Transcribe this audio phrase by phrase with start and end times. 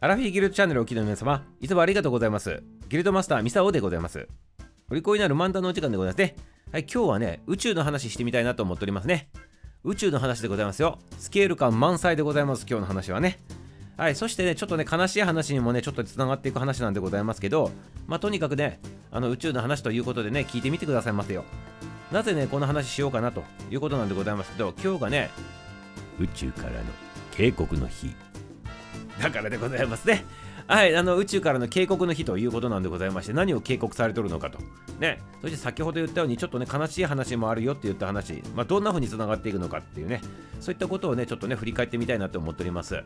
[0.00, 2.62] アラフィーギルドチャンネルお聞きの皆様、いつもありがとうございます。
[2.88, 4.28] ギルドマスターミサオでございます。
[4.88, 6.36] お利口になる漫談のお時間でございますね。
[6.70, 9.28] はい、今日はね、宇宙の話してみたいなと思っておりますね。
[9.82, 11.00] 宇宙の話でございますよ。
[11.18, 13.40] スケール感満載でございます、今日の話はね。
[13.96, 17.72] はい、そしてね、ちょっとね、悲しい話にもね、ちょっとつながっていく話なんでございますけど、
[18.06, 18.78] まあ、とにかくね、
[19.10, 21.42] あの宇宙の話ということでね、聞いてみてくださいませよ。
[22.12, 25.30] なぜね、この話しようかなということなんでございますけど、今日がね、
[26.20, 26.76] 宇宙からの
[27.32, 28.14] 警告の日。
[29.20, 30.24] だからでございますね。
[30.66, 34.58] はい、あの宇宙からの警告の日ということなんでございまして、何を警告されてるのかと。
[35.00, 40.20] ね、そして先ほど言ったように、ちょっとね、悲しい話もあるよって言った話、まあ、どんな風につながっていくのかっていうね、
[40.60, 43.02] そういったことをね、ちょっとね、振り返ってみたいなと思っております。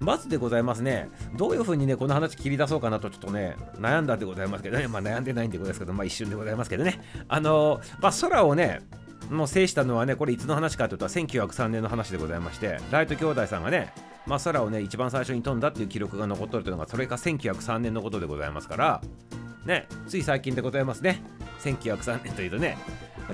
[0.00, 8.80] まずでございますね、どういう風にね、この話切り出そうかなとちょっとね、悩んだでございますけどね、まあ悩んでないんでございますけど、まあ一瞬でございますけどね、あのまあ空をね、
[9.30, 13.92] もう制したのはね、これいつの話かというと、1903年の話でございまして、ライト兄弟さんがね、
[14.30, 19.02] まあ、空をね、一番最初に飛んだっていう記録が残っとるというのが、それが1903年のことでございますから、
[19.66, 21.20] ね、つい最近でございますね。
[21.58, 22.78] 1903年というとね。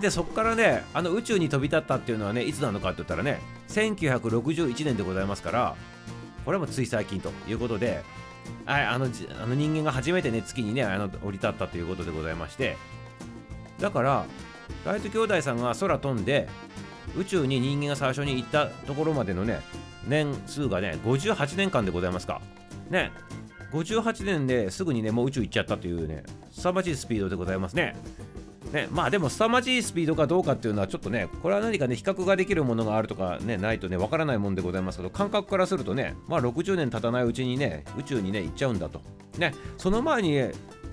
[0.01, 5.77] で、そこからね、あの宇宙に飛び立ったっていうのはね、いつなのかって言ったらね、1961年でございますから、
[6.47, 8.03] これもつい最近ということで、
[8.65, 12.79] はい、あのあの人間が初めてね、月にね、あの降り立ったということでございまして、
[13.81, 14.25] だから、
[14.87, 16.49] ライト兄弟さんが空飛んで、
[17.19, 19.61] 宇宙に人間が最初に行ったところまでのね、
[20.07, 22.41] 年数がね、58年間でございますか。
[22.91, 23.11] ね、
[23.73, 27.97] 58年ですぐにね、もう宇宙行っちゃったというね、凄まじいスピードでございますね。
[28.73, 39.01] ね、まあでも凄まじいスピードかどうかっていうのはちょっとねこれは何かね比較ができるものがあるとかねないとねわからないもんでございますけど感覚からするとねまあ60年経たないうちにね宇宙にね行っちゃうんだと
[39.39, 40.37] ねその前に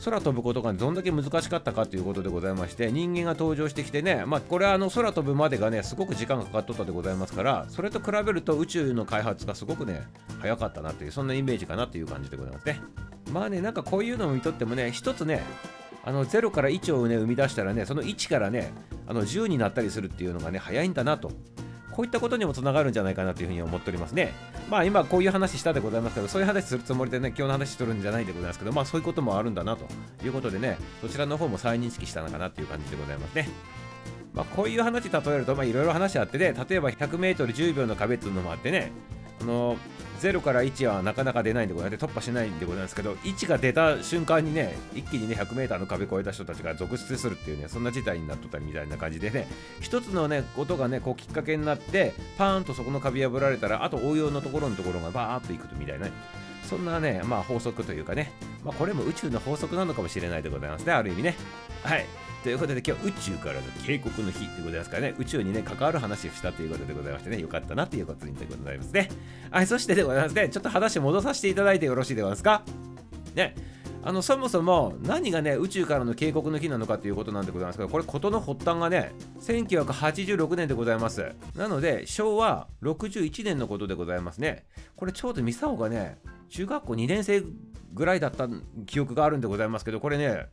[0.03, 10.03] 空飛ぶことがどんだけ難しかったかということでございまして人間が登場してきてねまあこれはあの空飛ぶまでがねすごく時間がかかっとったでございますからそれと比べると宇宙の開発がすごくね
[10.39, 12.81] 早かったなっていうそんなイメージかなっていう感じでございますね。
[13.31, 15.41] まあねなんかこういうのを見とってもね一つね
[16.05, 18.73] あの0から1をね生み出したらねその1からね
[19.07, 21.31] あの10になったりするっていうのがね早いんだなと
[21.95, 24.33] こういったことにもつながるんじゃないかなというふうに思っておりますね。
[24.69, 29.85] まあ今こういう話したでございますけど、そういう話するつもりでね、今日の話しとるんじゃないでございますけど、まあそういうこともあるんだなと
[30.25, 33.47] いうことでね、そちらの方も再認識したのかなという感じでございますね。
[34.33, 38.91] まあこういう話例えると、まあいろいろ話あってね、例えば 100m10 秒の壁っていうのもあってね、
[39.43, 39.77] あの
[40.21, 42.05] 0から1はなかなか出ないんでございます。
[42.05, 49.47] 突破しないんでございますけど1が出た瞬間にね一気にね 100m の壁越えた人たちが続出するっていうねそんな事態になっとったりみたいな感じでね
[49.81, 56.13] 一つのねことがねこうきっかけになってパーンとそこの壁破られたらあと応用のところのところがバーッといくとみたいなね
[56.63, 58.31] そんなねまあ法則というかね
[58.63, 61.35] まあこれも宇宙の法則なのかもしれないでございますねある意味ね。
[61.83, 62.05] はい。
[62.43, 65.15] ということで今日宇宙からの警告の日でございますからね。
[65.17, 69.09] 宇宙にね関わる話をしたということでございましてねよかったなということでございますね。
[69.49, 70.49] はいそしてでございますね。
[70.49, 72.63] ちょっと話戻させていただいてよろしいでございますか？
[73.33, 73.55] ね。
[74.03, 81.31] あのそもそも何がね宇宙からの警告の日なのかということなんでございますけどこれ事の発端がね1986年でございます。
[81.55, 84.65] なので昭和61年のことでございますね。
[84.97, 86.17] これちょうどミサオがね
[86.49, 87.43] 中学校2年生
[87.93, 88.49] ぐらいだった
[88.87, 90.47] 記憶があるんでございますけどこれね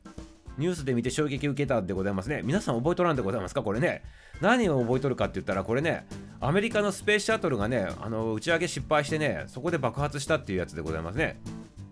[0.59, 2.43] ニュースで見て衝撃を受けたでございますね。
[2.45, 3.63] 皆さん覚えとらんでございますか？
[3.63, 4.03] これね。
[4.41, 6.07] 何を覚えとるかって言ったら、これね、
[6.41, 11.41] アメリカのスペースシャトルがね、あの打ち上げ失敗してね、そこで爆発したっていうやつでございますね。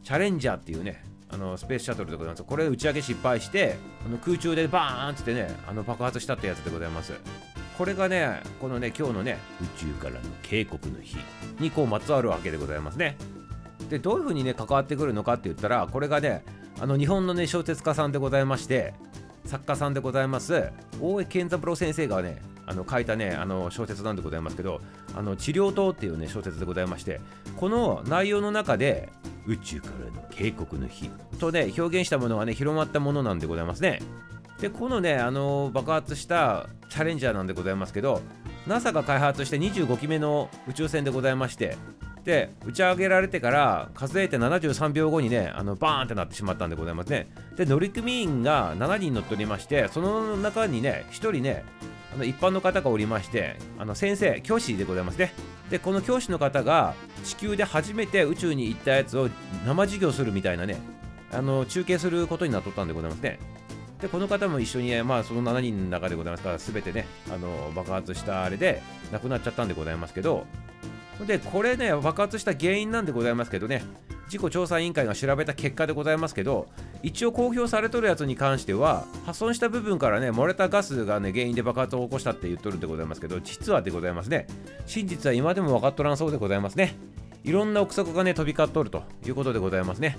[0.02, 2.44] チャレンジャーっていうね、あのスペースシャトルでございます。
[2.44, 3.76] これ打ち上げ失敗して、
[4.06, 7.12] あの空中でバーンってね、あの爆発したってやつでございます。
[7.76, 11.16] これがね、このね、今日のね、宇宙からの警告の日
[11.60, 13.16] にこうまつわるわけでございますね。
[13.90, 16.44] で、どういうふうにね、関わってくるのかって言ったら、これがね、
[16.80, 18.94] あの日本のね小説家さんでございまして
[19.44, 24.80] 作家さんでございます大江健三郎先生がねあの書いたねあの小説なんでございますけど
[25.16, 27.20] 「あの治療刀」っていうね小説でございまして
[27.56, 29.08] この内容の中で
[29.46, 31.08] 宇宙からの警告の日
[31.40, 34.00] とね表現したものがね広まったものなんでございますね。
[34.60, 38.20] でこのねあの爆発したチャレンジャーなんでございますけど
[38.66, 41.76] NASA が開発して25機目の宇宙船でございまして
[42.24, 47.28] で打ち上げられてから数えて73秒後にねあのバーンってなってしまったんでございますね。
[47.56, 51.64] で乗組員が7人乗っておりましてその中にね1人ね
[52.14, 55.32] あの一般の方がおりましてあの先生教師でございますね。
[55.70, 56.94] でこの教師の方が
[57.24, 59.28] 地球で初めて宇宙に行ったやつを
[59.66, 60.80] 生授業するみたいなね
[61.32, 63.38] あの中継することになっとったんでございますね。
[64.00, 68.80] でこの方も一緒に、まあ、その7人の中でございますから全てねあの爆発したあれで
[69.12, 70.46] 亡くなっちゃったんでございますけど
[71.26, 73.82] でこれね爆発した原因なんでございますけどね。
[74.28, 76.68] 事故調査委員会が調べた結果でございますけど
[77.02, 84.46] 一応公表されとるやつに関しては破損した部分からね漏れたガスがね原因で爆発を起こしたって言っとるんでございますけど実はでございますね。
[84.86, 86.94] 真実は今でも分かっとらんそうでございますね。
[87.42, 90.18] いろんな憶測がね飛び交っとるということでございますね。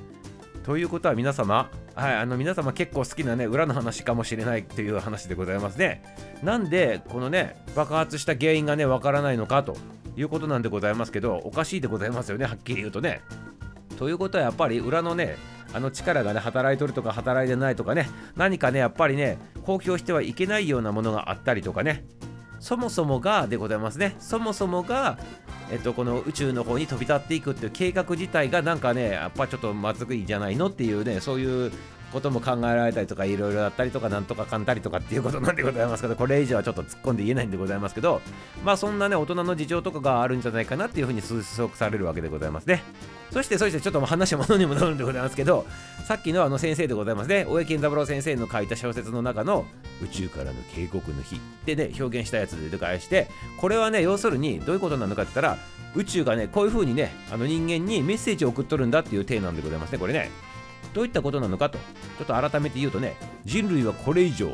[0.63, 6.01] ということは皆様、はい、あの皆様結構好きなね裏の話かもしれないという話でございますね。
[6.41, 9.77] なんでこのね爆発した原因がねわからないのかと。
[10.19, 13.21] いうことなんでございますけどおかしいでございますよねはっきり言うとね。
[13.97, 15.37] ということはやっぱり裏のね
[15.73, 22.03] あの力がね働いとるとか働いてないとかね何かねやっぱりね公表してはいけないようなものがあったりとかね。
[22.59, 24.17] そもそもがでございますね。
[24.19, 25.17] そもそもが
[25.71, 31.71] えっと、この宇宙の方に飛び立っていくっていう計画自体がなんかねやっぱちょっとまずいんじゃないのっていうねそういう
[32.11, 38.21] ことも考えられたりとかいろいろだったりとかなんとかかんたりとかっていうことなんでございますけどこれ以上はちょっと突っ込んで言えないんでございますけど
[38.63, 42.83] まあそんなね大人の事情とかがあるんじゃないかなっていうふうに推測されるわけでございますね。
[43.31, 45.65] そしてそしてちょっと話物にもなるんでございますけど
[46.05, 49.65] さっきのあの先生でございますね大江健三郎先生の書いた小説の中の
[50.03, 53.27] 宇宙からの警告の日ってね表現したやつで返して
[53.57, 55.57] これはね要するにどういうことなのかって言ったら
[55.95, 60.48] 宇宙がねこういう風にねあの人間にメッセージを送っとるんだっていう体なんでございますねこれね。
[60.93, 63.15] どういったことなのかとちょっと改めて言うとね
[63.45, 64.51] 人類はこれ以上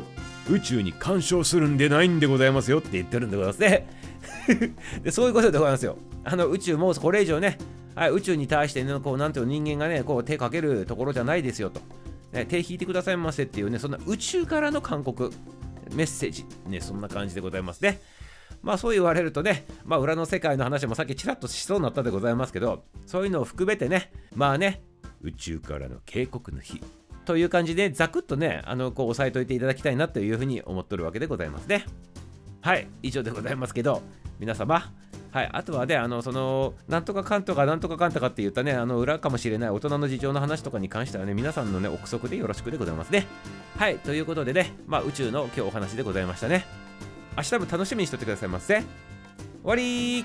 [0.48, 3.88] 宇宙に干渉するんでないんでございますよって言ってるんでございますね。
[5.02, 5.98] でそういうことでございますよ。
[6.24, 7.58] あの宇宙もこれ以上ね、
[7.94, 11.80] はい、宇宙に対してねこうなんていう人間がねこう手かけるところじゃないですよと、
[12.32, 15.32] ね、手引いてくださいませっていうねそんな宇宙からの勧告
[15.94, 18.00] メッセージねそんな感じでございますね。
[18.62, 24.82] まあそう言われるとね、まあ裏の世界の話もさっきちらっとしそうになったでございますけど、そういうのを含めてね、まあね、
[25.22, 26.80] 宇宙からの警告の日
[27.24, 31.84] という感じで、ざくっとね、あの、こう押さえといていただきたいなというふうに思っとるわけでございますね。
[32.60, 34.00] はい、以上でございますけど、
[34.38, 34.92] 皆様、
[35.32, 43.26] はい、あとはね、あの、その、なんとかかんとか、なんとかかんとかって言ったね、あの、裏かもしれない大人の事情の話とかに関してはね、皆さんのね、憶測でよろしくでございますね。
[43.76, 46.64] はい、ということでね、まあ、宇宙の今日お話でございましたね。
[47.36, 48.80] 明日も楽しみにしとってくださいませ。
[48.80, 48.86] 終
[49.64, 50.24] わり